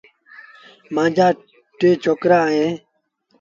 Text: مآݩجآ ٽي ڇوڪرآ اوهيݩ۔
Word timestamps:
مآݩجآ 0.95 1.27
ٽي 1.77 1.89
ڇوڪرآ 2.03 2.39
اوهيݩ۔ 2.45 2.73